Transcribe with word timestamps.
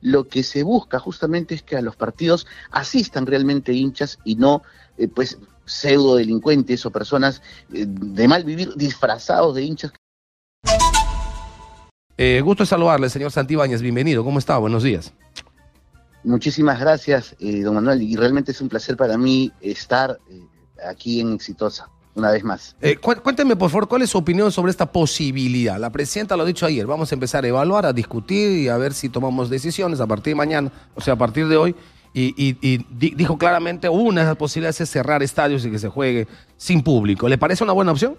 lo 0.00 0.28
que 0.28 0.42
se 0.42 0.62
busca 0.62 0.98
justamente 0.98 1.54
es 1.54 1.62
que 1.62 1.76
a 1.76 1.82
los 1.82 1.96
partidos 1.96 2.46
asistan 2.70 3.26
realmente 3.26 3.72
hinchas 3.72 4.18
y 4.24 4.36
no, 4.36 4.62
eh, 4.98 5.08
pues, 5.08 5.38
pseudo 5.64 6.16
delincuentes 6.16 6.84
o 6.86 6.90
personas 6.90 7.42
eh, 7.72 7.86
de 7.86 8.28
mal 8.28 8.44
vivir 8.44 8.74
disfrazados 8.74 9.54
de 9.54 9.62
hinchas. 9.62 9.92
Eh, 12.22 12.42
gusto 12.42 12.66
saludarle, 12.66 13.08
señor 13.08 13.30
Santibáñez. 13.30 13.80
Bienvenido. 13.80 14.22
¿Cómo 14.24 14.38
está? 14.38 14.58
Buenos 14.58 14.82
días. 14.82 15.14
Muchísimas 16.22 16.78
gracias, 16.78 17.34
eh, 17.40 17.62
don 17.62 17.76
Manuel, 17.76 18.02
y 18.02 18.14
realmente 18.14 18.52
es 18.52 18.60
un 18.60 18.68
placer 18.68 18.94
para 18.94 19.16
mí 19.16 19.50
estar 19.62 20.18
eh, 20.28 20.42
aquí 20.86 21.20
en 21.20 21.32
Exitosa, 21.32 21.88
una 22.14 22.30
vez 22.30 22.44
más. 22.44 22.76
Eh, 22.80 22.96
cuénteme, 22.96 23.56
por 23.56 23.70
favor, 23.70 23.88
cuál 23.88 24.02
es 24.02 24.10
su 24.10 24.18
opinión 24.18 24.50
sobre 24.52 24.70
esta 24.70 24.90
posibilidad. 24.90 25.78
La 25.78 25.90
presidenta 25.90 26.36
lo 26.36 26.42
ha 26.42 26.46
dicho 26.46 26.66
ayer, 26.66 26.86
vamos 26.86 27.10
a 27.12 27.14
empezar 27.14 27.44
a 27.44 27.48
evaluar, 27.48 27.86
a 27.86 27.92
discutir 27.92 28.58
y 28.58 28.68
a 28.68 28.76
ver 28.76 28.94
si 28.94 29.08
tomamos 29.08 29.48
decisiones 29.50 30.00
a 30.00 30.06
partir 30.06 30.32
de 30.32 30.36
mañana, 30.36 30.72
o 30.94 31.00
sea, 31.00 31.14
a 31.14 31.18
partir 31.18 31.48
de 31.48 31.56
hoy. 31.56 31.74
Y, 32.12 32.34
y, 32.36 32.56
y 32.60 33.14
dijo 33.14 33.38
claramente, 33.38 33.88
una 33.88 34.22
de 34.22 34.26
las 34.26 34.36
posibilidades 34.36 34.80
es 34.80 34.90
cerrar 34.90 35.22
estadios 35.22 35.64
y 35.64 35.70
que 35.70 35.78
se 35.78 35.88
juegue 35.88 36.26
sin 36.56 36.82
público. 36.82 37.28
¿Le 37.28 37.38
parece 37.38 37.62
una 37.62 37.72
buena 37.72 37.92
opción? 37.92 38.16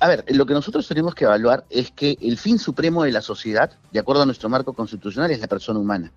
A 0.00 0.08
ver, 0.08 0.24
lo 0.28 0.46
que 0.46 0.54
nosotros 0.54 0.88
tenemos 0.88 1.14
que 1.14 1.24
evaluar 1.24 1.66
es 1.68 1.90
que 1.90 2.16
el 2.22 2.38
fin 2.38 2.58
supremo 2.58 3.04
de 3.04 3.12
la 3.12 3.20
sociedad, 3.20 3.70
de 3.92 3.98
acuerdo 3.98 4.22
a 4.22 4.26
nuestro 4.26 4.48
marco 4.48 4.72
constitucional, 4.72 5.30
es 5.30 5.40
la 5.40 5.46
persona 5.46 5.78
humana. 5.78 6.10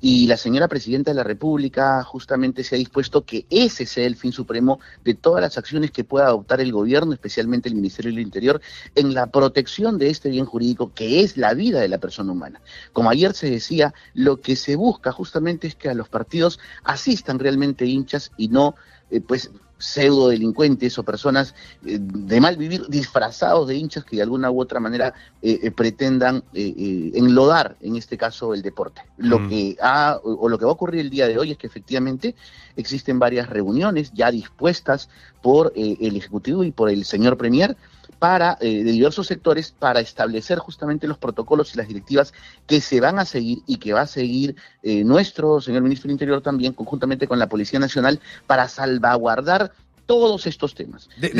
Y 0.00 0.26
la 0.26 0.38
señora 0.38 0.68
presidenta 0.68 1.10
de 1.10 1.16
la 1.16 1.22
República 1.22 2.02
justamente 2.02 2.64
se 2.64 2.74
ha 2.74 2.78
dispuesto 2.78 3.26
que 3.26 3.44
ese 3.50 3.84
sea 3.84 4.06
el 4.06 4.16
fin 4.16 4.32
supremo 4.32 4.80
de 5.04 5.12
todas 5.12 5.42
las 5.42 5.58
acciones 5.58 5.90
que 5.90 6.04
pueda 6.04 6.28
adoptar 6.28 6.62
el 6.62 6.72
gobierno, 6.72 7.12
especialmente 7.12 7.68
el 7.68 7.74
Ministerio 7.74 8.10
del 8.10 8.22
Interior, 8.22 8.62
en 8.94 9.12
la 9.12 9.26
protección 9.26 9.98
de 9.98 10.08
este 10.08 10.30
bien 10.30 10.46
jurídico 10.46 10.92
que 10.94 11.20
es 11.20 11.36
la 11.36 11.52
vida 11.52 11.80
de 11.80 11.88
la 11.88 11.98
persona 11.98 12.32
humana. 12.32 12.62
Como 12.94 13.10
ayer 13.10 13.34
se 13.34 13.50
decía, 13.50 13.92
lo 14.14 14.40
que 14.40 14.56
se 14.56 14.76
busca 14.76 15.12
justamente 15.12 15.66
es 15.66 15.74
que 15.74 15.90
a 15.90 15.94
los 15.94 16.08
partidos 16.08 16.58
asistan 16.84 17.38
realmente 17.38 17.84
hinchas 17.84 18.32
y 18.38 18.48
no, 18.48 18.76
eh, 19.10 19.20
pues, 19.20 19.50
pseudo 19.80 20.28
delincuentes 20.28 20.98
o 20.98 21.02
personas 21.02 21.54
eh, 21.84 21.98
de 22.00 22.40
mal 22.40 22.56
vivir 22.56 22.86
disfrazados 22.88 23.66
de 23.66 23.76
hinchas 23.76 24.04
que 24.04 24.16
de 24.16 24.22
alguna 24.22 24.50
u 24.50 24.60
otra 24.60 24.78
manera 24.78 25.14
eh, 25.42 25.58
eh, 25.62 25.70
pretendan 25.70 26.44
enlodar, 26.52 27.76
en 27.80 27.96
este 27.96 28.16
caso, 28.16 28.54
el 28.54 28.62
deporte. 28.62 29.02
Lo 29.16 29.40
mm. 29.40 29.48
que 29.48 29.76
ha, 29.80 30.20
o, 30.22 30.48
lo 30.48 30.58
que 30.58 30.64
va 30.64 30.70
a 30.70 30.74
ocurrir 30.74 31.00
el 31.00 31.10
día 31.10 31.26
de 31.26 31.38
hoy 31.38 31.52
es 31.52 31.58
que 31.58 31.66
efectivamente 31.66 32.34
existen 32.76 33.18
varias 33.18 33.48
reuniones 33.48 34.12
ya 34.12 34.30
dispuestas 34.30 35.08
por 35.42 35.72
el 35.74 36.16
Ejecutivo 36.16 36.62
y 36.64 36.70
por 36.70 36.90
el 36.90 37.04
señor 37.04 37.36
Premier 37.36 37.76
para, 38.20 38.56
de 38.60 38.84
diversos 38.84 39.26
sectores 39.26 39.74
para 39.76 39.98
establecer 39.98 40.58
justamente 40.58 41.08
los 41.08 41.18
protocolos 41.18 41.74
y 41.74 41.78
las 41.78 41.88
directivas 41.88 42.32
que 42.68 42.80
se 42.80 43.00
van 43.00 43.18
a 43.18 43.24
seguir 43.24 43.62
y 43.66 43.78
que 43.78 43.92
va 43.92 44.02
a 44.02 44.06
seguir 44.06 44.54
nuestro 44.84 45.60
señor 45.60 45.82
ministro 45.82 46.06
del 46.06 46.12
Interior 46.12 46.40
también, 46.40 46.72
conjuntamente 46.72 47.26
con 47.26 47.38
la 47.40 47.48
Policía 47.48 47.80
Nacional, 47.80 48.20
para 48.46 48.68
salvaguardar 48.68 49.72
todos 50.06 50.46
estos 50.46 50.74
temas. 50.74 51.08
¿De, 51.18 51.30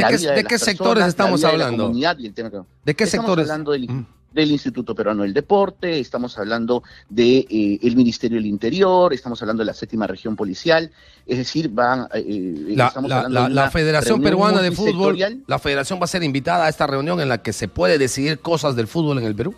qué, 0.48 0.58
sectores 0.58 1.04
estamos 1.04 1.44
hablando? 1.44 1.90
De, 1.90 2.94
qué 2.94 3.06
sectores? 3.06 3.50
hablando 3.50 3.72
del, 3.72 3.88
Instituto 4.34 4.94
Peruano 4.94 5.22
del 5.22 5.34
Deporte, 5.34 5.98
estamos 5.98 6.38
hablando 6.38 6.82
del 7.08 7.46
de, 7.48 7.78
eh, 7.82 7.94
Ministerio 7.96 8.38
del 8.38 8.46
Interior, 8.46 9.12
estamos 9.12 9.40
hablando 9.42 9.62
de 9.62 9.66
la 9.66 9.74
séptima 9.74 10.06
región 10.06 10.36
policial, 10.36 10.90
es 11.26 11.38
decir, 11.38 11.68
van... 11.68 12.08
Eh, 12.14 12.24
eh, 12.70 12.76
la, 12.76 13.48
la 13.48 13.70
Federación 13.70 14.22
Peruana 14.22 14.62
de 14.62 14.72
Fútbol, 14.72 15.18
la 15.46 15.58
federación 15.58 16.00
va 16.00 16.04
a 16.04 16.08
ser 16.08 16.22
invitada 16.22 16.66
a 16.66 16.68
esta 16.68 16.86
reunión 16.86 17.20
en 17.20 17.28
la 17.28 17.38
que 17.38 17.52
se 17.52 17.68
puede 17.68 17.98
decidir 17.98 18.38
cosas 18.38 18.76
del 18.76 18.86
fútbol 18.86 19.18
en 19.18 19.24
el 19.24 19.34
Perú. 19.34 19.54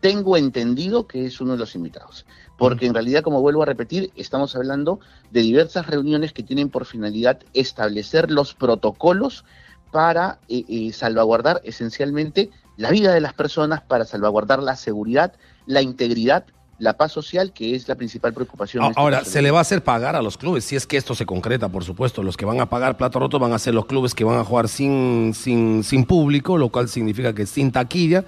Tengo 0.00 0.36
entendido 0.36 1.06
que 1.06 1.26
es 1.26 1.40
uno 1.40 1.52
de 1.52 1.58
los 1.58 1.74
invitados 1.74 2.26
porque 2.58 2.86
en 2.86 2.94
realidad, 2.94 3.22
como 3.22 3.40
vuelvo 3.40 3.62
a 3.62 3.66
repetir, 3.66 4.10
estamos 4.16 4.56
hablando 4.56 5.00
de 5.30 5.40
diversas 5.42 5.86
reuniones 5.86 6.32
que 6.32 6.42
tienen 6.42 6.70
por 6.70 6.86
finalidad 6.86 7.38
establecer 7.52 8.30
los 8.30 8.54
protocolos 8.54 9.44
para 9.92 10.38
eh, 10.48 10.90
salvaguardar 10.92 11.60
esencialmente 11.64 12.50
la 12.76 12.90
vida 12.90 13.12
de 13.12 13.20
las 13.20 13.32
personas, 13.32 13.80
para 13.82 14.04
salvaguardar 14.04 14.62
la 14.62 14.76
seguridad, 14.76 15.32
la 15.66 15.82
integridad, 15.82 16.44
la 16.78 16.96
paz 16.96 17.12
social, 17.12 17.52
que 17.52 17.74
es 17.74 17.88
la 17.88 17.94
principal 17.94 18.34
preocupación. 18.34 18.84
Este 18.84 19.00
ahora, 19.00 19.24
se 19.24 19.40
le 19.40 19.50
va 19.50 19.58
a 19.58 19.62
hacer 19.62 19.82
pagar 19.82 20.14
a 20.14 20.22
los 20.22 20.36
clubes, 20.36 20.64
si 20.64 20.76
es 20.76 20.86
que 20.86 20.96
esto 20.96 21.14
se 21.14 21.24
concreta, 21.24 21.68
por 21.68 21.84
supuesto. 21.84 22.22
Los 22.22 22.36
que 22.36 22.44
van 22.44 22.60
a 22.60 22.68
pagar 22.68 22.96
plato 22.96 23.18
roto 23.18 23.38
van 23.38 23.52
a 23.52 23.58
ser 23.58 23.74
los 23.74 23.86
clubes 23.86 24.14
que 24.14 24.24
van 24.24 24.38
a 24.38 24.44
jugar 24.44 24.68
sin, 24.68 25.32
sin, 25.34 25.82
sin 25.84 26.04
público, 26.04 26.58
lo 26.58 26.68
cual 26.68 26.88
significa 26.88 27.34
que 27.34 27.46
sin 27.46 27.72
taquilla 27.72 28.24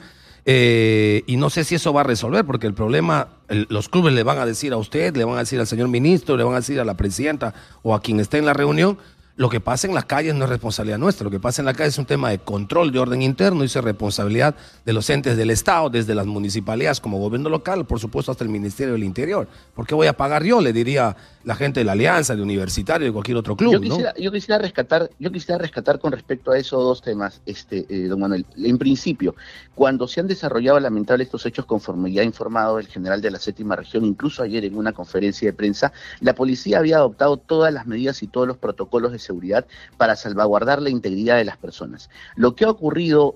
eh, 0.51 1.25
y 1.27 1.37
no 1.37 1.51
sé 1.51 1.63
si 1.63 1.75
eso 1.75 1.93
va 1.93 2.01
a 2.01 2.05
resolver, 2.05 2.43
porque 2.47 2.67
el 2.67 2.73
problema, 2.73 3.29
los 3.49 3.91
clubes 3.91 4.15
le 4.15 4.23
van 4.23 4.39
a 4.39 4.47
decir 4.47 4.73
a 4.73 4.79
usted, 4.79 5.15
le 5.15 5.25
van 5.25 5.37
a 5.37 5.41
decir 5.41 5.61
al 5.61 5.67
señor 5.67 5.89
ministro, 5.89 6.39
le 6.39 6.45
van 6.45 6.55
a 6.55 6.61
decir 6.61 6.81
a 6.81 6.87
la 6.87 6.97
presidenta 6.97 7.53
o 7.83 7.95
a 7.95 8.01
quien 8.01 8.19
esté 8.19 8.39
en 8.39 8.47
la 8.47 8.55
reunión, 8.55 8.97
lo 9.39 9.49
que 9.49 9.61
pasa 9.61 9.87
en 9.87 9.95
las 9.95 10.05
calles 10.05 10.35
no 10.35 10.45
es 10.45 10.51
responsabilidad 10.51 10.99
nuestra, 10.99 11.23
lo 11.23 11.31
que 11.31 11.39
pasa 11.39 11.63
en 11.63 11.67
la 11.67 11.73
calle 11.73 11.91
es 11.91 11.99
un 11.99 12.07
tema 12.07 12.31
de 12.31 12.41
control 12.41 12.91
de 12.91 12.99
orden 12.99 13.23
interno 13.23 13.63
y 13.63 13.67
es 13.67 13.75
responsabilidad 13.77 14.57
de 14.85 14.93
los 14.93 15.09
entes 15.11 15.37
del 15.37 15.51
Estado, 15.51 15.89
desde 15.91 16.13
las 16.17 16.27
municipalidades 16.27 16.99
como 17.01 17.21
gobierno 17.21 17.49
local, 17.49 17.87
por 17.87 18.01
supuesto 18.01 18.33
hasta 18.33 18.43
el 18.43 18.51
Ministerio 18.51 18.95
del 18.95 19.05
Interior. 19.05 19.47
¿Por 19.77 19.87
qué 19.87 19.95
voy 19.95 20.09
a 20.09 20.17
pagar 20.17 20.43
yo? 20.43 20.61
Le 20.61 20.73
diría 20.73 21.17
la 21.45 21.55
gente 21.55 21.81
de 21.81 21.85
la 21.85 21.93
Alianza, 21.93 22.35
de 22.35 22.43
Universitario, 22.43 23.07
de 23.07 23.13
cualquier 23.13 23.37
otro 23.37 23.57
club. 23.57 23.75
Yo 23.75 23.81
quisiera, 23.81 24.13
yo 24.17 24.33
quisiera 24.33 24.59
rescatar, 24.59 25.09
yo 25.21 25.31
quisiera 25.31 25.57
rescatar 25.57 26.01
con 26.01 26.11
respecto 26.11 26.51
a 26.51 26.59
esos 26.59 26.83
dos 26.83 27.01
temas, 27.01 27.41
este, 27.47 27.87
eh, 27.89 28.09
don 28.09 28.19
Manuel. 28.19 28.45
En 28.57 28.77
principio, 28.77 29.37
cuando 29.77 30.09
se 30.09 30.19
han 30.19 30.27
desarrollado 30.27 30.81
lamentables 30.81 31.29
estos 31.29 31.47
hechos, 31.47 31.65
conforme 31.65 32.11
ya 32.11 32.23
ha 32.23 32.25
informado 32.25 32.81
el 32.81 32.89
general 32.89 33.23
de 33.23 33.31
la 33.31 33.39
séptima 33.39 33.77
región, 33.77 34.05
incluso 34.05 34.43
ayer 34.43 34.65
en 34.65 34.77
una 34.77 34.93
conferencia 34.93 35.49
de 35.49 35.53
prensa, 35.53 35.93
la 36.21 36.35
policía 36.35 36.79
había 36.79 36.97
adoptado 36.97 37.37
todas 37.37 37.73
las 37.73 37.87
medidas 37.87 38.23
y 38.25 38.27
todos 38.27 38.49
los 38.49 38.57
protocolos 38.57 39.13
de 39.13 39.28
seguridad 39.29 39.67
para 39.97 40.17
salvaguardar 40.17 40.83
la 40.83 40.91
integridad 40.91 41.37
de 41.37 41.45
las 41.45 41.57
personas. 41.57 42.11
Lo 42.35 42.55
que 42.55 42.65
ha 42.65 42.71
ocurrido 42.71 43.35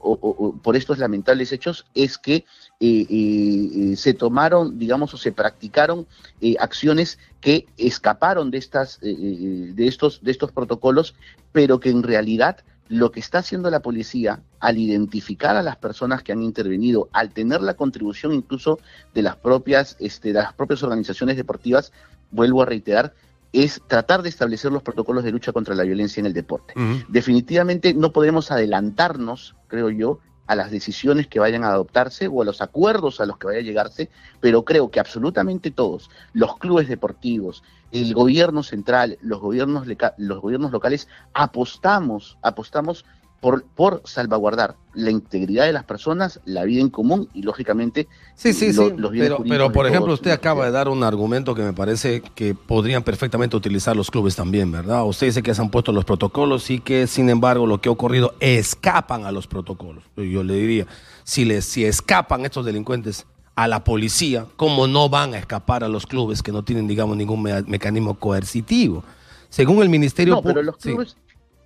por 0.63 0.77
estos 0.77 0.99
lamentables 0.99 1.53
hechos 1.53 1.87
es 1.95 2.19
que 2.19 2.45
eh, 2.81 3.07
eh, 3.09 3.95
se 3.97 4.15
tomaron, 4.15 4.79
digamos, 4.79 5.15
o 5.15 5.17
se 5.17 5.31
practicaron 5.31 6.07
eh, 6.41 6.57
acciones 6.59 7.19
que 7.41 7.67
escaparon 7.77 8.51
de 8.51 8.59
estas, 8.59 8.99
de 9.01 9.87
estos, 9.87 10.21
de 10.23 10.31
estos 10.31 10.51
protocolos, 10.51 11.15
pero 11.53 11.79
que 11.79 11.91
en 11.91 12.03
realidad 12.03 12.57
lo 12.89 13.11
que 13.11 13.21
está 13.21 13.39
haciendo 13.39 13.71
la 13.71 13.81
policía 13.81 14.43
al 14.61 14.79
identificar 14.79 15.57
a 15.57 15.63
las 15.63 15.77
personas 15.77 16.23
que 16.23 16.33
han 16.33 16.43
intervenido, 16.43 17.09
al 17.13 17.31
tener 17.31 17.63
la 17.63 17.75
contribución 17.75 18.35
incluso 18.35 18.81
de 19.15 19.23
las 19.23 19.37
propias, 19.37 19.97
este, 19.99 20.29
de 20.29 20.41
las 20.41 20.53
propias 20.53 20.83
organizaciones 20.83 21.37
deportivas, 21.37 21.93
vuelvo 22.31 22.63
a 22.63 22.67
reiterar, 22.67 23.15
es 23.53 23.83
tratar 23.87 24.23
de 24.23 24.29
establecer 24.29 24.73
los 24.73 24.83
protocolos 24.83 25.25
de 25.25 25.31
lucha 25.33 25.53
contra 25.53 25.75
la 25.75 25.83
violencia 25.85 26.21
en 26.21 26.27
el 26.27 26.33
deporte. 26.33 26.75
Definitivamente 27.09 27.95
no 27.95 28.13
podemos 28.13 28.51
adelantarnos, 28.51 29.57
creo 29.69 29.91
yo, 29.91 30.21
a 30.47 30.57
las 30.57 30.71
decisiones 30.71 31.29
que 31.29 31.39
vayan 31.39 31.65
a 31.65 31.69
adoptarse 31.69 32.29
o 32.29 32.43
a 32.43 32.45
los 32.45 32.61
acuerdos 32.61 33.21
a 33.21 33.27
los 33.27 33.39
que 33.39 33.47
vaya 33.47 33.61
a 33.61 33.63
llegarse, 33.63 34.11
pero 34.41 34.65
creo 34.65 34.91
que 34.91 35.01
absolutamente 35.01 35.71
todos, 35.71 36.11
los 36.33 36.57
clubes 36.59 36.89
deportivos, 36.89 37.63
el 37.93 38.13
gobierno 38.15 38.63
central, 38.63 39.19
los 39.21 39.41
gobiernos, 39.41 39.87
los 40.17 40.41
gobiernos 40.41 40.73
locales, 40.73 41.09
apostamos, 41.33 42.39
apostamos 42.43 43.05
por, 43.43 43.65
por 43.65 44.03
salvaguardar 44.05 44.77
la 44.95 45.11
integridad 45.11 45.65
de 45.65 45.73
las 45.73 45.83
personas, 45.83 46.39
la 46.45 46.63
vida 46.63 46.81
en 46.81 46.91
común 46.91 47.29
y, 47.35 47.43
lógicamente, 47.43 48.07
sí, 48.37 48.53
sí, 48.53 48.73
sí. 48.73 48.95
pero, 49.11 49.43
pero, 49.43 49.73
por 49.73 49.89
ejemplo, 49.89 50.15
usted 50.15 50.31
acaba 50.31 50.65
de 50.67 50.71
dar 50.71 50.89
un 50.89 51.03
argumento 51.03 51.53
que 51.53 51.63
me 51.63 51.73
parece 51.73 52.23
que 52.37 52.55
podrían 52.55 53.03
perfectamente 53.03 53.57
utilizar 53.57 53.97
los 53.97 54.13
clubes 54.13 54.37
también, 54.37 54.71
¿verdad? 54.71 55.05
Usted 55.05 55.27
dice 55.27 55.43
que 55.43 55.53
se 55.57 55.61
han 55.61 55.71
puesto 55.71 55.91
los 55.91 56.05
protocolos 56.05 56.71
y 56.71 56.79
que, 56.79 57.09
sin 57.09 57.29
embargo, 57.31 57.67
lo 57.67 57.81
que 57.81 57.89
ha 57.89 57.93
ocurrido 57.93 58.33
escapan 58.39 59.25
a 59.25 59.33
los 59.33 59.49
protocolos. 59.49 60.05
Yo 60.17 60.45
le 60.45 60.55
diría, 60.55 60.87
si, 61.25 61.45
les, 61.45 61.65
si 61.65 61.85
escapan 61.85 62.45
estos 62.45 62.65
delincuentes 62.65 63.27
a 63.57 63.67
la 63.67 63.83
policía, 63.83 64.47
¿cómo 64.55 64.87
no 64.87 65.09
van 65.09 65.35
a 65.35 65.39
escapar 65.39 65.83
a 65.83 65.89
los 65.89 66.07
clubes 66.07 66.45
que 66.45 66.53
no 66.53 66.63
tienen, 66.63 66.87
digamos, 66.87 67.17
ningún 67.17 67.43
mecanismo 67.43 68.15
coercitivo? 68.15 69.03
Según 69.49 69.83
el 69.83 69.89
Ministerio... 69.89 70.37
No, 70.37 70.43
pero 70.43 70.63
los 70.63 70.77
clubes, 70.77 71.17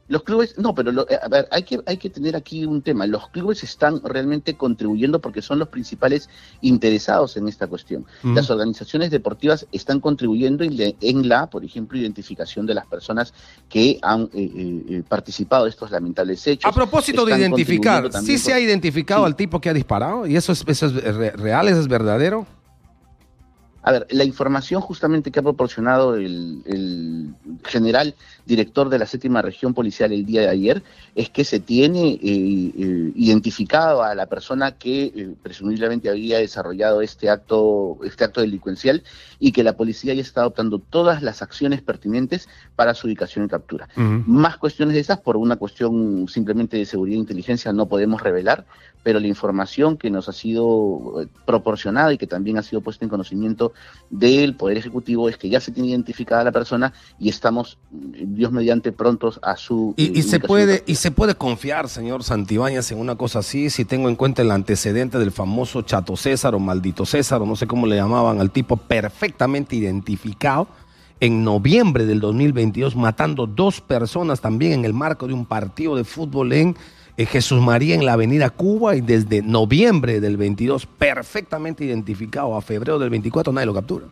los 0.08 0.23
clubes, 0.23 0.56
no, 0.58 0.75
pero 0.75 1.06
eh, 1.08 1.19
a 1.20 1.29
ver, 1.29 1.49
hay 1.50 1.64
que, 1.64 1.81
hay 1.87 1.97
que 1.97 2.11
tener 2.11 2.37
aquí 2.37 2.64
un 2.64 2.82
tema. 2.82 3.06
Los 3.06 3.29
clubes 3.31 3.64
están 3.64 4.00
realmente 4.05 4.56
contribuyendo 4.56 5.20
porque 5.20 5.43
son 5.43 5.58
los 5.58 5.69
principales 5.69 6.29
interesados 6.61 7.37
en 7.37 7.49
esta 7.49 7.67
cuestión. 7.67 8.06
Las 8.23 8.50
organizaciones 8.50 9.11
deportivas 9.11 9.67
están 9.73 10.00
contribuyendo 10.00 10.64
en, 10.64 11.29
la, 11.29 11.49
por 11.49 11.64
ejemplo, 11.64 11.99
identificación 11.99 12.67
de 12.67 12.75
las 12.75 12.87
personas 12.87 13.35
que 13.69 13.99
han 14.03 14.29
eh, 14.32 14.85
eh, 14.88 15.03
participado 15.08 15.64
de 15.64 15.70
estos 15.70 15.91
lamentables 15.91 16.47
hechos. 16.47 16.70
A 16.70 16.75
propósito 16.75 17.25
de 17.25 17.38
identificar, 17.38 18.12
¿sí 18.12 18.38
se 18.38 18.53
ha 18.53 18.61
identificado 18.61 19.25
al 19.25 19.35
tipo 19.35 19.61
que 19.61 19.70
ha 19.70 19.75
disparado? 19.75 20.26
¿Y 20.26 20.37
eso 20.37 20.53
es, 20.53 20.64
eso 20.67 20.87
es 20.87 21.17
real, 21.37 21.69
eso 21.69 21.81
es 21.81 21.88
verdadero? 21.88 22.47
A 23.86 23.92
ver, 23.92 24.06
la 24.10 24.24
información 24.24 24.80
justamente 24.80 25.30
que 25.30 25.38
ha 25.38 25.44
proporcionado 25.44 26.16
el, 26.16 27.32
general 27.62 28.16
director 28.44 28.88
de 28.88 28.98
la 28.98 29.06
séptima 29.06 29.42
región 29.42 29.74
policial 29.74 30.12
el 30.12 30.26
día 30.26 30.40
de 30.40 30.48
ayer 30.48 30.82
es 31.14 31.30
que 31.30 31.44
se 31.44 31.60
tiene 31.60 32.14
eh, 32.14 32.20
eh, 32.20 33.12
identificado 33.14 34.02
a 34.02 34.16
la 34.16 34.26
persona 34.26 34.72
que 34.72 35.04
eh, 35.04 35.34
presumiblemente 35.40 36.10
había 36.10 36.38
desarrollado 36.38 37.00
este 37.00 37.30
acto, 37.30 37.98
este 38.02 38.24
acto 38.24 38.40
delincuencial 38.40 39.04
y 39.38 39.52
que 39.52 39.62
la 39.62 39.76
policía 39.76 40.14
ya 40.14 40.22
está 40.22 40.40
adoptando 40.40 40.80
todas 40.80 41.22
las 41.22 41.40
acciones 41.40 41.80
pertinentes 41.80 42.48
para 42.74 42.92
su 42.92 43.06
ubicación 43.06 43.44
y 43.44 43.48
captura. 43.48 43.88
Más 43.94 44.56
cuestiones 44.56 44.94
de 44.94 45.00
esas, 45.00 45.20
por 45.20 45.36
una 45.36 45.54
cuestión 45.56 46.26
simplemente 46.26 46.76
de 46.76 46.86
seguridad 46.86 47.18
e 47.18 47.20
inteligencia, 47.20 47.72
no 47.72 47.86
podemos 47.86 48.20
revelar, 48.20 48.66
pero 49.06 49.20
la 49.20 49.28
información 49.28 49.96
que 49.96 50.10
nos 50.10 50.28
ha 50.28 50.32
sido 50.32 51.22
eh, 51.22 51.28
proporcionada 51.44 52.12
y 52.12 52.18
que 52.18 52.26
también 52.26 52.58
ha 52.58 52.62
sido 52.64 52.80
puesta 52.80 53.04
en 53.04 53.08
conocimiento 53.08 53.72
del 54.11 54.55
Poder 54.55 54.78
Ejecutivo 54.78 55.28
es 55.28 55.37
que 55.37 55.49
ya 55.49 55.61
se 55.61 55.73
tiene 55.73 55.90
identificada 55.90 56.44
la 56.44 56.52
persona 56.52 56.93
y 57.19 57.28
estamos, 57.28 57.78
Dios 57.90 58.52
mediante, 58.52 58.93
prontos 58.93 59.40
a 59.43 59.56
su... 59.56 59.94
Y, 59.96 60.23
se 60.23 60.40
puede 60.40 60.84
y 60.87 60.94
se 60.96 61.11
puede 61.11 61.34
confiar, 61.34 61.88
señor 61.88 62.23
Santibáñez, 62.23 62.93
en 62.93 62.99
una 62.99 63.17
cosa 63.17 63.40
así, 63.40 63.70
si 63.70 63.84
tengo 63.84 64.08
en 64.08 64.17
cuenta 64.17 64.43
el 64.43 64.50
antecedente 64.50 65.19
del 65.19 65.32
famoso 65.32 65.82
Chato 65.82 66.17
César 66.17 66.55
o 66.55 66.58
Maldito 66.58 67.05
César, 67.05 67.43
o 67.43 67.46
no 67.46 67.56
sé 67.56 67.67
cómo 67.67 67.87
le 67.87 67.96
llamaban 67.96 68.40
al 68.40 68.50
tipo, 68.50 68.76
perfectamente 68.76 69.76
identificado 69.76 70.69
en 71.19 71.44
noviembre 71.44 72.06
del 72.06 72.20
2022, 72.20 72.94
matando 72.94 73.46
dos 73.46 73.81
personas 73.81 74.40
también 74.40 74.72
en 74.72 74.84
el 74.84 74.93
marco 74.93 75.26
de 75.26 75.32
un 75.32 75.46
partido 75.46 75.96
de 75.96 76.05
fútbol 76.05 76.52
en 76.52 76.76
Jesús 77.24 77.62
María 77.62 77.94
en 77.94 78.04
la 78.04 78.12
Avenida 78.12 78.50
Cuba 78.50 78.94
y 78.94 79.00
desde 79.00 79.40
noviembre 79.40 80.20
del 80.20 80.36
22, 80.36 80.84
perfectamente 80.84 81.84
identificado 81.84 82.54
a 82.54 82.60
febrero 82.60 82.98
del 82.98 83.08
24, 83.08 83.54
nadie 83.54 83.66
lo 83.66 83.72
captura. 83.72 84.06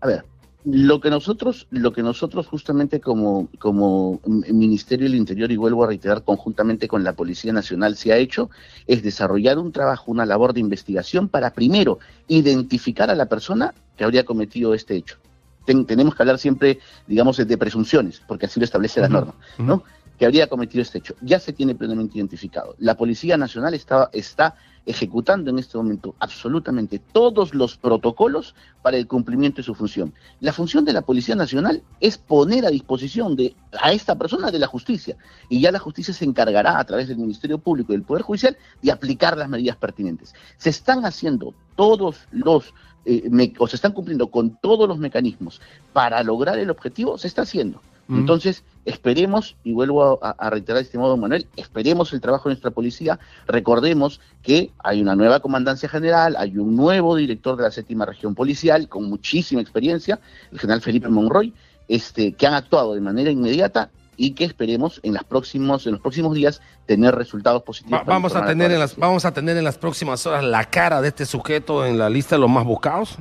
A 0.00 0.06
ver, 0.06 0.24
lo 0.64 1.00
que 1.00 1.10
nosotros, 1.10 1.66
lo 1.70 1.92
que 1.92 2.02
nosotros 2.02 2.46
justamente 2.46 3.00
como, 3.00 3.48
como 3.58 4.20
Ministerio 4.24 5.06
del 5.06 5.16
Interior, 5.16 5.50
y 5.50 5.56
vuelvo 5.56 5.82
a 5.82 5.88
reiterar, 5.88 6.22
conjuntamente 6.22 6.86
con 6.86 7.02
la 7.02 7.14
Policía 7.14 7.52
Nacional 7.52 7.96
se 7.96 8.12
ha 8.12 8.16
hecho, 8.16 8.48
es 8.86 9.02
desarrollar 9.02 9.58
un 9.58 9.72
trabajo, 9.72 10.12
una 10.12 10.24
labor 10.24 10.52
de 10.52 10.60
investigación 10.60 11.28
para 11.28 11.50
primero 11.50 11.98
identificar 12.28 13.10
a 13.10 13.16
la 13.16 13.26
persona 13.26 13.74
que 13.96 14.04
habría 14.04 14.24
cometido 14.24 14.74
este 14.74 14.94
hecho. 14.94 15.16
tenemos 15.64 16.14
que 16.14 16.22
hablar 16.22 16.38
siempre, 16.38 16.78
digamos, 17.08 17.36
de 17.36 17.58
presunciones, 17.58 18.22
porque 18.28 18.46
así 18.46 18.60
lo 18.60 18.64
establece 18.64 19.00
la 19.00 19.08
norma, 19.08 19.34
¿no? 19.58 19.82
Que 20.22 20.26
habría 20.26 20.46
cometido 20.46 20.82
este 20.82 20.98
hecho. 20.98 21.16
Ya 21.20 21.40
se 21.40 21.52
tiene 21.52 21.74
plenamente 21.74 22.16
identificado. 22.16 22.76
La 22.78 22.96
Policía 22.96 23.36
Nacional 23.36 23.74
está, 23.74 24.54
ejecutando 24.86 25.50
en 25.50 25.58
este 25.58 25.76
momento 25.76 26.14
absolutamente 26.20 27.00
todos 27.00 27.56
los 27.56 27.76
protocolos 27.76 28.54
para 28.82 28.98
el 28.98 29.08
cumplimiento 29.08 29.56
de 29.56 29.62
su 29.64 29.74
función. 29.74 30.14
La 30.38 30.52
función 30.52 30.84
de 30.84 30.92
la 30.92 31.02
Policía 31.02 31.34
Nacional 31.34 31.82
es 31.98 32.18
poner 32.18 32.64
a 32.64 32.70
disposición 32.70 33.34
de 33.34 33.56
a 33.80 33.90
esta 33.90 34.14
persona 34.14 34.52
de 34.52 34.60
la 34.60 34.68
justicia 34.68 35.16
y 35.48 35.60
ya 35.60 35.72
la 35.72 35.80
justicia 35.80 36.14
se 36.14 36.24
encargará 36.24 36.78
a 36.78 36.84
través 36.84 37.08
del 37.08 37.18
Ministerio 37.18 37.58
Público 37.58 37.92
y 37.92 37.96
del 37.96 38.04
Poder 38.04 38.22
Judicial 38.22 38.56
de 38.80 38.92
aplicar 38.92 39.36
las 39.36 39.48
medidas 39.48 39.76
pertinentes. 39.76 40.36
Se 40.56 40.70
están 40.70 41.04
haciendo 41.04 41.52
todos 41.74 42.28
los 42.30 42.72
eh, 43.06 43.52
o 43.58 43.66
se 43.66 43.74
están 43.74 43.90
cumpliendo 43.90 44.28
con 44.28 44.56
todos 44.58 44.88
los 44.88 44.98
mecanismos 44.98 45.60
para 45.92 46.22
lograr 46.22 46.60
el 46.60 46.70
objetivo, 46.70 47.18
se 47.18 47.26
está 47.26 47.42
haciendo. 47.42 47.80
Entonces, 48.08 48.64
esperemos, 48.84 49.56
y 49.64 49.72
vuelvo 49.72 50.18
a, 50.22 50.50
reiterar 50.50 50.82
este 50.82 50.98
modo, 50.98 51.16
Manuel, 51.16 51.46
esperemos 51.56 52.12
el 52.12 52.20
trabajo 52.20 52.48
de 52.48 52.54
nuestra 52.54 52.70
policía. 52.70 53.18
Recordemos 53.46 54.20
que 54.42 54.70
hay 54.78 55.00
una 55.00 55.14
nueva 55.14 55.40
comandancia 55.40 55.88
general, 55.88 56.36
hay 56.38 56.58
un 56.58 56.76
nuevo 56.76 57.16
director 57.16 57.56
de 57.56 57.62
la 57.62 57.70
séptima 57.70 58.04
región 58.04 58.34
policial 58.34 58.88
con 58.88 59.08
muchísima 59.08 59.60
experiencia, 59.60 60.20
el 60.50 60.58
general 60.58 60.80
Felipe 60.80 61.08
Monroy, 61.08 61.54
este, 61.88 62.32
que 62.32 62.46
han 62.46 62.54
actuado 62.54 62.94
de 62.94 63.00
manera 63.00 63.30
inmediata 63.30 63.90
y 64.16 64.32
que 64.32 64.44
esperemos 64.44 65.00
en, 65.02 65.14
las 65.14 65.24
próximos, 65.24 65.86
en 65.86 65.92
los 65.92 66.00
próximos 66.00 66.34
días 66.34 66.60
tener 66.86 67.14
resultados 67.14 67.62
positivos. 67.62 68.02
vamos, 68.04 68.34
a 68.36 68.44
tener 68.44 68.70
en 68.70 68.78
las, 68.78 68.96
vamos 68.96 69.24
a 69.24 69.32
tener 69.32 69.56
en 69.56 69.64
las 69.64 69.78
próximas 69.78 70.26
horas 70.26 70.44
la 70.44 70.64
cara 70.64 71.00
de 71.00 71.08
este 71.08 71.24
sujeto 71.24 71.86
en 71.86 71.98
la 71.98 72.10
lista 72.10 72.36
de 72.36 72.40
los 72.40 72.50
más 72.50 72.64
buscados. 72.64 73.18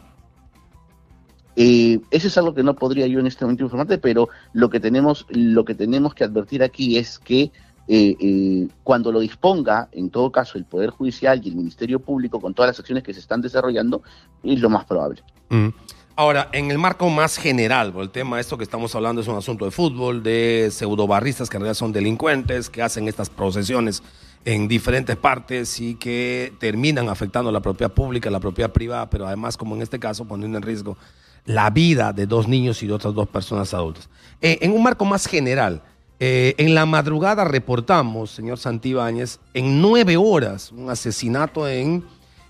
Eh, 1.55 1.99
eso 2.11 2.27
es 2.27 2.37
algo 2.37 2.53
que 2.53 2.63
no 2.63 2.75
podría 2.75 3.07
yo 3.07 3.19
en 3.19 3.27
este 3.27 3.45
momento 3.45 3.63
informarte, 3.63 3.97
pero 3.97 4.29
lo 4.53 4.69
que 4.69 4.79
tenemos, 4.79 5.25
lo 5.29 5.65
que 5.65 5.75
tenemos 5.75 6.13
que 6.13 6.23
advertir 6.23 6.63
aquí 6.63 6.97
es 6.97 7.19
que 7.19 7.51
eh, 7.87 8.15
eh, 8.19 8.67
cuando 8.83 9.11
lo 9.11 9.19
disponga, 9.19 9.89
en 9.91 10.09
todo 10.09 10.31
caso, 10.31 10.57
el 10.57 10.65
Poder 10.65 10.91
Judicial 10.91 11.41
y 11.43 11.49
el 11.49 11.55
Ministerio 11.55 11.99
Público, 11.99 12.39
con 12.39 12.53
todas 12.53 12.69
las 12.69 12.79
acciones 12.79 13.03
que 13.03 13.13
se 13.13 13.19
están 13.19 13.41
desarrollando, 13.41 14.01
es 14.43 14.59
lo 14.59 14.69
más 14.69 14.85
probable. 14.85 15.23
Mm. 15.49 15.69
Ahora, 16.15 16.49
en 16.51 16.69
el 16.69 16.77
marco 16.77 17.09
más 17.09 17.37
general, 17.37 17.93
el 17.97 18.09
tema 18.09 18.39
esto 18.39 18.57
que 18.57 18.63
estamos 18.63 18.93
hablando 18.95 19.21
es 19.21 19.27
un 19.27 19.37
asunto 19.37 19.65
de 19.65 19.71
fútbol, 19.71 20.21
de 20.21 20.69
pseudobarristas 20.71 21.49
que 21.49 21.57
en 21.57 21.61
realidad 21.61 21.75
son 21.75 21.91
delincuentes, 21.91 22.69
que 22.69 22.81
hacen 22.81 23.07
estas 23.07 23.29
procesiones 23.29 24.03
en 24.45 24.67
diferentes 24.67 25.15
partes 25.15 25.79
y 25.79 25.95
que 25.95 26.53
terminan 26.59 27.09
afectando 27.09 27.51
la 27.51 27.61
propiedad 27.61 27.93
pública, 27.93 28.29
la 28.29 28.39
propiedad 28.39 28.71
privada, 28.71 29.09
pero 29.09 29.25
además, 29.25 29.57
como 29.57 29.75
en 29.75 29.81
este 29.81 29.99
caso, 29.99 30.25
poniendo 30.25 30.57
en 30.57 30.63
riesgo 30.63 30.97
la 31.45 31.69
vida 31.69 32.13
de 32.13 32.25
dos 32.25 32.47
niños 32.47 32.81
y 32.83 32.87
de 32.87 32.93
otras 32.93 33.13
dos 33.13 33.27
personas 33.27 33.73
adultas. 33.73 34.09
Eh, 34.41 34.59
en 34.61 34.71
un 34.71 34.83
marco 34.83 35.05
más 35.05 35.27
general, 35.27 35.81
eh, 36.19 36.53
en 36.57 36.75
la 36.75 36.85
madrugada 36.85 37.43
reportamos, 37.43 38.31
señor 38.31 38.59
Santibáñez, 38.59 39.39
en 39.53 39.81
nueve 39.81 40.17
horas 40.17 40.71
un 40.71 40.89
asesinato 40.89 41.67
en 41.67 42.03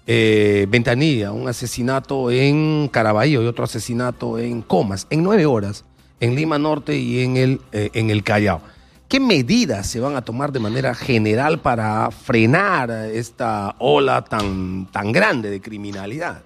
eh, 0.08 0.66
Ventanilla, 0.70 1.32
un 1.32 1.48
asesinato 1.48 2.32
en 2.32 2.90
Caraballo 2.92 3.42
y 3.42 3.46
otro 3.46 3.64
asesinato 3.64 4.38
en 4.38 4.62
Comas, 4.62 5.08
en 5.10 5.24
nueve 5.24 5.46
horas, 5.46 5.86
en 6.20 6.36
Lima 6.36 6.60
Norte 6.60 6.98
y 6.98 7.22
en 7.22 7.38
el, 7.38 7.62
en 7.72 8.10
el 8.10 8.24
Callao. 8.24 8.62
¿Qué 9.08 9.20
medidas 9.20 9.88
se 9.88 10.00
van 10.00 10.16
a 10.16 10.22
tomar 10.22 10.52
de 10.52 10.60
manera 10.60 10.96
general 10.96 11.60
para 11.60 12.12
frenar 12.12 12.92
esta 12.92 13.76
ola 13.80 14.24
tan, 14.24 14.88
tan 14.92 15.12
grande 15.12 15.50
de 15.50 15.60
criminalidad? 15.60 16.44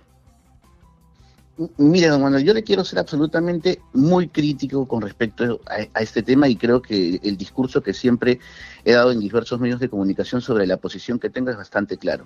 Mire, 1.77 2.07
don 2.07 2.21
Manuel, 2.21 2.43
yo 2.43 2.53
le 2.53 2.63
quiero 2.63 2.83
ser 2.83 2.99
absolutamente 2.99 3.79
muy 3.93 4.27
crítico 4.27 4.85
con 4.87 5.01
respecto 5.01 5.61
a, 5.67 6.01
este 6.01 6.21
tema 6.21 6.49
y 6.49 6.57
creo 6.57 6.81
que 6.81 7.21
el 7.23 7.37
discurso 7.37 7.81
que 7.81 7.93
siempre 7.93 8.39
he 8.83 8.91
dado 8.91 9.13
en 9.13 9.21
diversos 9.21 9.59
medios 9.61 9.79
de 9.79 9.87
comunicación 9.87 10.41
sobre 10.41 10.67
la 10.67 10.75
posición 10.75 11.17
que 11.17 11.29
tengo 11.29 11.51
es 11.51 11.55
bastante 11.55 11.97
claro. 11.97 12.25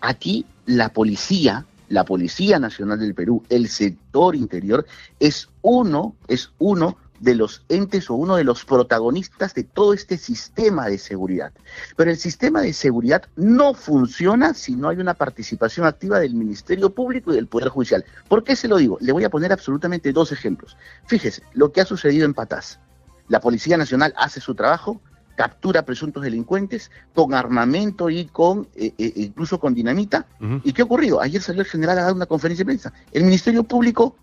Aquí 0.00 0.46
la 0.64 0.94
policía, 0.94 1.66
la 1.90 2.06
Policía 2.06 2.58
Nacional 2.58 2.98
del 2.98 3.14
Perú, 3.14 3.42
el 3.50 3.68
sector 3.68 4.34
interior, 4.34 4.86
es 5.18 5.48
uno, 5.60 6.14
es 6.26 6.50
uno 6.58 6.96
de 7.20 7.34
los 7.34 7.64
entes 7.68 8.10
o 8.10 8.14
uno 8.14 8.36
de 8.36 8.44
los 8.44 8.64
protagonistas 8.64 9.54
de 9.54 9.64
todo 9.64 9.92
este 9.92 10.16
sistema 10.16 10.86
de 10.86 10.98
seguridad. 10.98 11.52
Pero 11.96 12.10
el 12.10 12.16
sistema 12.16 12.62
de 12.62 12.72
seguridad 12.72 13.22
no 13.36 13.74
funciona 13.74 14.54
si 14.54 14.74
no 14.74 14.88
hay 14.88 14.96
una 14.96 15.14
participación 15.14 15.86
activa 15.86 16.18
del 16.18 16.34
Ministerio 16.34 16.90
Público 16.90 17.30
y 17.30 17.36
del 17.36 17.46
Poder 17.46 17.68
Judicial. 17.68 18.04
¿Por 18.28 18.42
qué 18.42 18.56
se 18.56 18.68
lo 18.68 18.78
digo? 18.78 18.98
Le 19.00 19.12
voy 19.12 19.24
a 19.24 19.30
poner 19.30 19.52
absolutamente 19.52 20.12
dos 20.12 20.32
ejemplos. 20.32 20.76
Fíjese, 21.06 21.42
lo 21.52 21.70
que 21.70 21.82
ha 21.82 21.84
sucedido 21.84 22.24
en 22.24 22.34
Patás. 22.34 22.80
La 23.28 23.40
Policía 23.40 23.76
Nacional 23.76 24.12
hace 24.16 24.40
su 24.40 24.54
trabajo, 24.54 25.00
captura 25.36 25.84
presuntos 25.84 26.22
delincuentes 26.22 26.90
con 27.14 27.32
armamento 27.34 28.10
y 28.10 28.26
con 28.26 28.68
eh, 28.74 28.92
eh, 28.98 29.12
incluso 29.16 29.60
con 29.60 29.74
dinamita. 29.74 30.26
¿Y 30.64 30.72
qué 30.72 30.82
ha 30.82 30.84
ocurrido? 30.84 31.20
Ayer 31.20 31.40
salió 31.40 31.62
el 31.62 31.68
general 31.68 31.98
a 31.98 32.04
dar 32.04 32.12
una 32.12 32.26
conferencia 32.26 32.62
de 32.62 32.66
prensa. 32.66 32.92
El 33.12 33.24
Ministerio 33.24 33.62
Público 33.62 34.16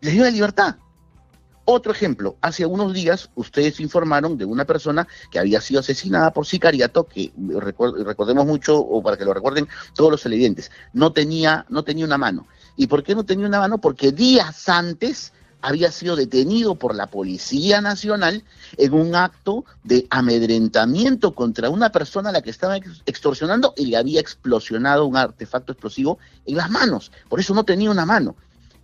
le 0.00 0.10
dio 0.10 0.24
la 0.24 0.30
libertad. 0.30 0.76
Otro 1.72 1.92
ejemplo, 1.92 2.36
hace 2.40 2.66
unos 2.66 2.92
días 2.92 3.30
ustedes 3.36 3.78
informaron 3.78 4.36
de 4.36 4.44
una 4.44 4.64
persona 4.64 5.06
que 5.30 5.38
había 5.38 5.60
sido 5.60 5.78
asesinada 5.78 6.32
por 6.32 6.44
sicariato, 6.44 7.06
que 7.06 7.32
recordemos 7.38 8.44
mucho, 8.44 8.76
o 8.76 9.00
para 9.00 9.16
que 9.16 9.24
lo 9.24 9.32
recuerden 9.32 9.68
todos 9.94 10.10
los 10.10 10.20
televidentes, 10.20 10.72
no 10.92 11.12
tenía, 11.12 11.66
no 11.68 11.84
tenía 11.84 12.04
una 12.04 12.18
mano. 12.18 12.48
¿Y 12.76 12.88
por 12.88 13.04
qué 13.04 13.14
no 13.14 13.24
tenía 13.24 13.46
una 13.46 13.60
mano? 13.60 13.78
Porque 13.78 14.10
días 14.10 14.68
antes 14.68 15.32
había 15.62 15.92
sido 15.92 16.16
detenido 16.16 16.74
por 16.74 16.92
la 16.96 17.06
Policía 17.06 17.80
Nacional 17.80 18.42
en 18.76 18.92
un 18.92 19.14
acto 19.14 19.64
de 19.84 20.08
amedrentamiento 20.10 21.36
contra 21.36 21.70
una 21.70 21.92
persona 21.92 22.30
a 22.30 22.32
la 22.32 22.42
que 22.42 22.50
estaba 22.50 22.78
extorsionando 23.06 23.74
y 23.76 23.86
le 23.86 23.96
había 23.96 24.20
explosionado 24.20 25.06
un 25.06 25.16
artefacto 25.16 25.70
explosivo 25.70 26.18
en 26.46 26.56
las 26.56 26.68
manos. 26.68 27.12
Por 27.28 27.38
eso 27.38 27.54
no 27.54 27.62
tenía 27.62 27.92
una 27.92 28.06
mano. 28.06 28.34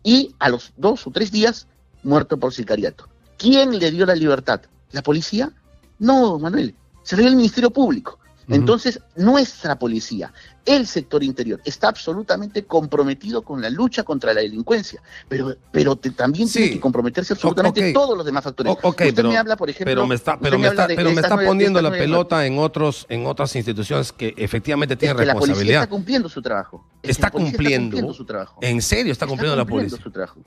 Y 0.05 0.37
a 0.39 0.51
los 0.51 0.73
dos 0.77 1.05
o 1.09 1.11
tres 1.11 1.33
días 1.33 1.67
muerto 2.07 2.39
por 2.39 2.55
sicariato. 2.55 3.09
¿Quién 3.37 3.79
le 3.79 3.91
dio 3.91 4.07
la 4.07 4.15
libertad? 4.15 4.63
¿La 4.93 5.03
policía? 5.03 5.53
No, 5.99 6.39
Manuel, 6.39 6.75
se 7.03 7.17
lo 7.17 7.23
dio 7.23 7.31
el 7.31 7.37
Ministerio 7.37 7.71
Público. 7.71 8.19
Entonces, 8.49 9.01
nuestra 9.17 9.77
policía, 9.77 10.33
el 10.65 10.87
sector 10.87 11.25
interior, 11.25 11.61
está 11.65 11.89
absolutamente 11.89 12.65
comprometido 12.65 13.43
con 13.43 13.61
la 13.61 13.69
lucha 13.71 14.05
contra 14.05 14.33
la 14.33 14.41
delincuencia, 14.41 15.03
pero, 15.29 15.57
pero 15.73 15.97
también 15.97 16.49
tiene 16.49 16.71
que 16.71 16.81
comprometerse 16.81 17.33
absolutamente 17.33 17.93
todos 17.93 18.17
los 18.17 18.25
demás 18.25 18.45
factores. 18.45 18.77
usted 18.81 19.15
pero, 19.17 19.31
me 19.31 19.37
habla, 19.37 19.57
por 19.57 19.69
ejemplo, 19.69 19.91
pero 19.91 20.07
me 20.07 20.15
está, 20.15 20.39
pero 20.39 20.61
me 20.61 20.69
está, 20.69 20.87
pero 20.87 21.11
me 21.11 21.21
está 21.21 21.37
poniendo 21.37 21.83
la 21.83 21.91
pelota 21.91 22.47
en 22.47 22.59
otros, 22.59 23.05
en 23.09 23.27
otras 23.27 23.57
instituciones 23.57 24.13
que 24.13 24.33
efectivamente 24.37 24.95
tienen 24.95 25.17
responsabilidad. 25.17 25.57
La 25.57 25.59
policía 25.59 25.81
está 25.81 25.91
cumpliendo 25.91 26.29
su 26.29 26.41
trabajo. 26.41 26.89
está, 27.03 27.31
cumpliendo, 27.31 28.15
su 28.15 28.25
trabajo. 28.25 28.61
¿En 28.63 28.81
serio 28.81 29.11
está 29.11 29.27
cumpliendo, 29.27 29.57
la 29.57 29.65
policía? 29.65 29.99
Su 30.01 30.11
trabajo. 30.13 30.41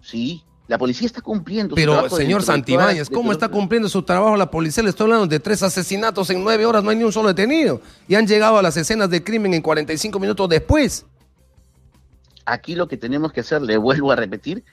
Sí, 0.00 0.42
la 0.66 0.78
policía 0.78 1.06
está 1.06 1.20
cumpliendo 1.20 1.74
Pero, 1.74 1.92
su 1.92 1.96
trabajo. 1.96 2.16
Pero, 2.16 2.26
señor 2.26 2.42
Santibáñez, 2.42 3.10
¿cómo 3.10 3.32
está 3.32 3.48
cumpliendo 3.48 3.88
su 3.88 4.02
trabajo 4.02 4.36
la 4.36 4.50
policía? 4.50 4.82
Le 4.82 4.90
estoy 4.90 5.04
hablando 5.04 5.26
de 5.26 5.38
tres 5.38 5.62
asesinatos 5.62 6.30
en 6.30 6.42
nueve 6.42 6.64
horas, 6.64 6.82
no 6.82 6.90
hay 6.90 6.96
ni 6.96 7.04
un 7.04 7.12
solo 7.12 7.28
detenido. 7.28 7.80
Y 8.08 8.14
han 8.14 8.26
llegado 8.26 8.56
a 8.56 8.62
las 8.62 8.76
escenas 8.76 9.10
de 9.10 9.22
crimen 9.22 9.52
en 9.52 9.60
45 9.60 10.18
minutos 10.18 10.48
después. 10.48 11.04
Aquí 12.46 12.74
lo 12.74 12.88
que 12.88 12.96
tenemos 12.96 13.32
que 13.32 13.40
hacer, 13.40 13.60
le 13.62 13.76
vuelvo 13.76 14.10
a 14.12 14.16
repetir, 14.16 14.64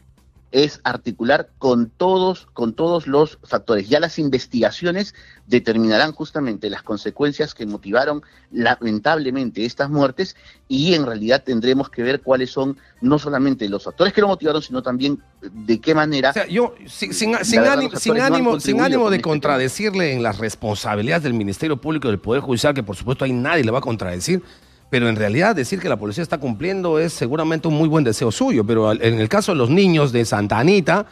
es 0.52 0.82
articular 0.84 1.50
con 1.58 1.90
todos, 1.90 2.48
con 2.54 2.74
todos 2.74 3.08
los 3.08 3.40
factores. 3.44 3.88
Ya 3.88 4.00
las 4.00 4.20
investigaciones 4.20 5.16
determinarán 5.48 6.12
justamente 6.12 6.70
las 6.70 6.84
consecuencias 6.84 7.54
que 7.54 7.66
motivaron 7.66 8.22
lamentablemente 8.52 9.66
estas 9.66 9.90
muertes 9.90 10.36
y 10.68 10.94
en 10.94 11.06
realidad 11.06 11.44
tendremos 11.44 11.90
que 11.90 12.04
ver 12.04 12.22
cuáles 12.22 12.52
son 12.52 12.78
no 13.02 13.18
solamente 13.18 13.68
los 13.70 13.84
factores 13.84 14.14
que 14.14 14.22
lo 14.22 14.28
motivaron, 14.28 14.62
sino 14.62 14.84
también 14.84 15.22
de 15.42 15.80
qué 15.80 15.96
manera. 15.96 16.32
O 16.32 16.34
sea, 16.34 16.48
yo, 16.48 16.76
sin, 16.88 17.14
sin, 17.14 17.36
ánimo, 17.36 17.96
sin, 17.96 18.20
ánimo, 18.20 18.60
sin 18.60 18.82
ánimo 18.82 19.10
de 19.10 19.18
este 19.18 19.24
contradecirle 19.24 20.14
en 20.14 20.24
las 20.24 20.38
responsabilidades 20.38 21.24
del 21.24 21.34
Ministerio 21.34 21.78
Público 21.78 22.08
y 22.08 22.12
del 22.12 22.20
Poder 22.20 22.42
Judicial, 22.42 22.74
que 22.74 22.84
por 22.84 22.96
supuesto 22.96 23.26
ahí 23.26 23.34
nadie 23.34 23.64
le 23.64 23.72
va 23.72 23.80
a 23.80 23.82
contradecir, 23.82 24.44
pero 24.92 25.08
en 25.08 25.16
realidad 25.16 25.56
decir 25.56 25.80
que 25.80 25.88
la 25.88 25.96
policía 25.96 26.22
está 26.22 26.38
cumpliendo 26.38 27.00
es 27.00 27.14
seguramente 27.14 27.70
un 27.70 27.76
muy 27.76 27.88
buen 27.88 28.04
deseo 28.04 28.30
suyo, 28.30 28.66
pero 28.66 28.92
en 28.92 29.20
el 29.22 29.30
caso 29.30 29.54
de 29.54 29.58
los 29.58 29.70
niños 29.70 30.12
de 30.12 30.26
Santa 30.26 30.60
Anita, 30.60 31.06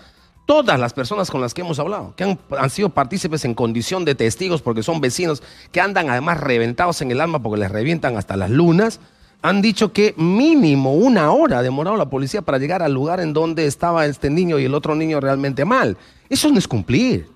todas 0.46 0.78
las 0.78 0.92
personas 0.92 1.32
con 1.32 1.40
las 1.40 1.54
que 1.54 1.62
hemos 1.62 1.80
hablado, 1.80 2.14
que 2.18 2.38
han, 2.58 2.70
sido 2.70 2.90
partícipes 2.90 3.46
en 3.46 3.54
condición 3.54 4.04
de 4.04 4.16
testigos 4.16 4.62
porque 4.62 4.84
son 4.84 5.00
vecinos, 5.00 5.42
que 5.72 5.80
andan 5.80 6.10
además 6.10 6.42
reventados 6.42 7.02
en 7.02 7.12
el 7.12 7.22
alma 7.22 7.42
porque 7.42 7.62
les 7.62 7.72
revientan 7.72 8.18
hasta 8.18 8.36
las 8.36 8.50
lunas, 8.50 9.00
han 9.42 9.62
dicho 9.62 9.94
que 9.94 10.14
mínimo 10.18 10.94
una 10.96 11.32
hora 11.32 11.60
ha 11.60 11.64
demorado 11.64 11.96
la 11.96 12.10
policía 12.10 12.42
para 12.42 12.58
llegar 12.58 12.84
al 12.84 12.94
lugar 12.94 13.22
en 13.22 13.32
donde 13.32 13.66
estaba 13.66 14.06
este 14.08 14.30
niño 14.30 14.60
y 14.60 14.66
el 14.66 14.76
otro 14.76 14.94
niño 14.94 15.22
realmente 15.22 15.64
mal. 15.64 15.96
Eso 16.28 16.52
no 16.52 16.60
es 16.60 16.68
cumplir. 16.68 17.30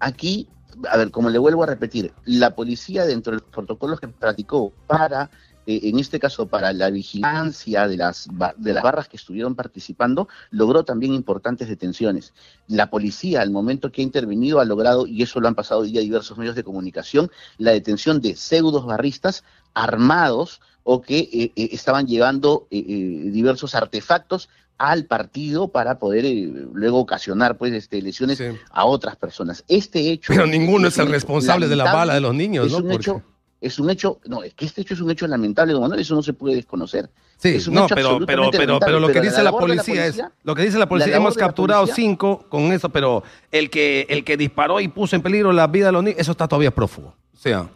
Aquí 0.00 0.48
a 0.88 0.96
ver, 0.96 1.10
como 1.10 1.30
le 1.30 1.38
vuelvo 1.38 1.62
a 1.62 1.66
repetir, 1.66 2.12
la 2.24 2.54
policía 2.54 3.06
dentro 3.06 3.32
de 3.32 3.40
los 3.40 3.48
protocolos 3.48 4.00
que 4.00 4.08
practicó 4.08 4.72
para, 4.86 5.30
eh, 5.66 5.80
en 5.84 5.98
este 5.98 6.18
caso, 6.18 6.46
para 6.46 6.72
la 6.72 6.90
vigilancia 6.90 7.86
de 7.88 7.96
las, 7.96 8.28
de 8.56 8.72
las 8.72 8.82
barras 8.82 9.08
que 9.08 9.16
estuvieron 9.16 9.54
participando, 9.54 10.28
logró 10.50 10.84
también 10.84 11.14
importantes 11.14 11.68
detenciones. 11.68 12.32
La 12.68 12.90
policía, 12.90 13.42
al 13.42 13.50
momento 13.50 13.92
que 13.92 14.02
ha 14.02 14.04
intervenido, 14.04 14.60
ha 14.60 14.64
logrado, 14.64 15.06
y 15.06 15.22
eso 15.22 15.40
lo 15.40 15.48
han 15.48 15.54
pasado 15.54 15.84
ya 15.84 16.00
diversos 16.00 16.38
medios 16.38 16.56
de 16.56 16.64
comunicación, 16.64 17.30
la 17.58 17.72
detención 17.72 18.20
de 18.20 18.36
pseudos 18.36 18.86
barristas 18.86 19.44
armados 19.74 20.60
o 20.84 21.00
que 21.00 21.18
eh, 21.18 21.52
eh, 21.54 21.68
estaban 21.72 22.06
llevando 22.06 22.66
diversos 22.70 23.74
artefactos 23.74 24.48
al 24.82 25.06
partido 25.06 25.68
para 25.68 26.00
poder 26.00 26.24
eh, 26.24 26.50
luego 26.72 26.98
ocasionar 26.98 27.56
pues 27.56 27.72
este, 27.72 28.02
lesiones 28.02 28.42
a 28.70 28.84
otras 28.84 29.14
personas. 29.14 29.64
Este 29.68 30.10
hecho... 30.10 30.32
Pero 30.32 30.46
ninguno 30.46 30.88
es, 30.88 30.98
el 30.98 31.08
responsable 31.08 31.68
de 31.68 31.76
la 31.76 31.92
bala 31.92 32.14
de 32.14 32.20
los 32.20 32.34
niños, 32.34 32.66
es 32.66 32.72
¿no? 32.72 32.78
Un 32.78 32.90
hecho, 32.90 33.22
es 33.60 33.78
un 33.78 33.90
hecho, 33.90 34.18
no, 34.26 34.42
es 34.42 34.54
que 34.54 34.64
este 34.64 34.82
hecho 34.82 34.94
es 34.94 35.00
un 35.00 35.10
hecho 35.12 35.28
lamentable, 35.28 35.72
don 35.72 35.82
Manuel, 35.82 36.00
eso 36.00 36.16
no 36.16 36.22
se 36.22 36.32
puede 36.32 36.56
desconocer. 36.56 37.08
Sí, 37.36 37.58
no, 37.70 37.86
pero, 37.86 38.18
pero, 38.26 38.50
pero, 38.50 38.80
pero, 38.80 38.98
lo 38.98 39.08
que 39.08 39.20
dice 39.20 39.42
la 39.44 39.52
policía, 39.52 40.06
es, 40.06 40.20
lo 40.42 40.54
que 40.56 40.62
dice 40.62 40.78
la 40.78 40.88
policía, 40.88 41.16
hemos 41.16 41.36
capturado 41.36 41.86
cinco 41.86 42.46
con 42.48 42.72
eso, 42.72 42.88
pero 42.88 43.22
el 43.52 43.70
que, 43.70 44.06
el 44.08 44.24
que 44.24 44.36
disparó 44.36 44.80
y 44.80 44.88
puso 44.88 45.14
en 45.14 45.22
peligro 45.22 45.52
la 45.52 45.68
vida 45.68 45.86
de 45.86 45.92
los 45.92 46.02
niños, 46.02 46.18
eso 46.20 46.32
está 46.32 46.48
todavía 46.48 46.72
prófugo. 46.72 47.14
O 47.32 47.36
sea. 47.36 47.68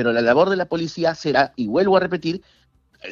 Pero 0.00 0.14
la 0.14 0.22
labor 0.22 0.48
de 0.48 0.56
la 0.56 0.64
policía 0.64 1.14
será, 1.14 1.52
y 1.56 1.66
vuelvo 1.66 1.98
a 1.98 2.00
repetir, 2.00 2.40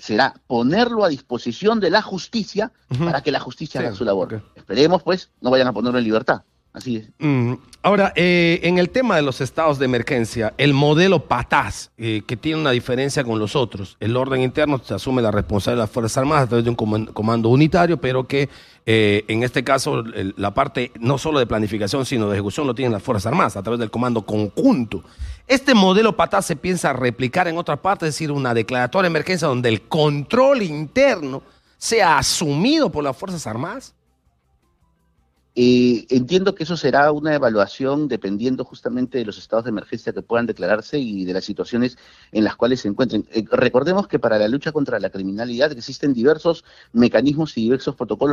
será 0.00 0.32
ponerlo 0.46 1.04
a 1.04 1.10
disposición 1.10 1.80
de 1.80 1.90
la 1.90 2.00
justicia 2.00 2.72
para 2.98 3.22
que 3.22 3.30
la 3.30 3.40
justicia 3.40 3.82
haga 3.82 3.92
su 3.92 4.06
labor. 4.06 4.42
Esperemos, 4.56 5.02
pues, 5.02 5.28
no 5.42 5.50
vayan 5.50 5.68
a 5.68 5.74
ponerlo 5.74 5.98
en 5.98 6.04
libertad. 6.06 6.44
Así 6.72 6.96
es. 6.96 7.08
Mm, 7.18 7.54
ahora, 7.82 8.12
eh, 8.14 8.60
en 8.62 8.78
el 8.78 8.90
tema 8.90 9.16
de 9.16 9.22
los 9.22 9.40
estados 9.40 9.78
de 9.78 9.86
emergencia, 9.86 10.54
el 10.58 10.74
modelo 10.74 11.24
PATAS, 11.26 11.90
eh, 11.96 12.22
que 12.26 12.36
tiene 12.36 12.60
una 12.60 12.70
diferencia 12.70 13.24
con 13.24 13.38
los 13.38 13.56
otros, 13.56 13.96
el 14.00 14.16
orden 14.16 14.42
interno 14.42 14.80
se 14.84 14.94
asume 14.94 15.22
la 15.22 15.30
responsabilidad 15.30 15.82
de 15.82 15.86
las 15.86 15.90
Fuerzas 15.90 16.18
Armadas 16.18 16.44
a 16.44 16.46
través 16.48 16.64
de 16.64 16.70
un 16.70 17.06
comando 17.06 17.48
unitario, 17.48 18.00
pero 18.00 18.26
que 18.26 18.48
eh, 18.86 19.24
en 19.28 19.42
este 19.42 19.64
caso 19.64 20.04
la 20.36 20.54
parte 20.54 20.92
no 21.00 21.18
solo 21.18 21.38
de 21.38 21.46
planificación, 21.46 22.06
sino 22.06 22.28
de 22.28 22.36
ejecución 22.36 22.66
lo 22.66 22.74
tienen 22.74 22.92
las 22.92 23.02
Fuerzas 23.02 23.26
Armadas 23.26 23.56
a 23.56 23.62
través 23.62 23.80
del 23.80 23.90
comando 23.90 24.22
conjunto. 24.22 25.02
Este 25.46 25.74
modelo 25.74 26.16
PATAS 26.16 26.46
se 26.46 26.56
piensa 26.56 26.92
replicar 26.92 27.48
en 27.48 27.58
otra 27.58 27.76
parte, 27.76 28.06
es 28.06 28.14
decir, 28.14 28.30
una 28.30 28.54
declaratoria 28.54 29.08
de 29.08 29.12
emergencia 29.12 29.48
donde 29.48 29.70
el 29.70 29.82
control 29.82 30.62
interno 30.62 31.42
sea 31.78 32.18
asumido 32.18 32.90
por 32.90 33.02
las 33.02 33.16
Fuerzas 33.16 33.46
Armadas. 33.46 33.94
Eh, 35.60 36.06
entiendo 36.10 36.54
que 36.54 36.62
eso 36.62 36.76
será 36.76 37.10
una 37.10 37.34
evaluación 37.34 38.06
dependiendo 38.06 38.62
justamente 38.62 39.18
de 39.18 39.24
los 39.24 39.38
estados 39.38 39.64
de 39.64 39.70
emergencia 39.70 40.12
que 40.12 40.22
puedan 40.22 40.46
declararse 40.46 41.00
y 41.00 41.24
de 41.24 41.32
las 41.32 41.44
situaciones 41.44 41.98
en 42.30 42.44
las 42.44 42.54
cuales 42.54 42.78
se 42.78 42.86
encuentren. 42.86 43.26
Eh, 43.32 43.44
recordemos 43.50 44.06
que 44.06 44.20
para 44.20 44.38
la 44.38 44.46
lucha 44.46 44.70
contra 44.70 45.00
la 45.00 45.10
criminalidad 45.10 45.72
existen 45.72 46.14
diversos 46.14 46.64
mecanismos 46.92 47.58
y 47.58 47.62
diversos 47.62 47.96
protocolos 47.96 48.18